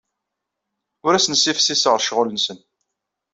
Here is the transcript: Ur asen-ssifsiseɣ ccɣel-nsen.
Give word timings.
Ur 1.05 1.13
asen-ssifsiseɣ 1.13 1.95
ccɣel-nsen. 2.03 2.59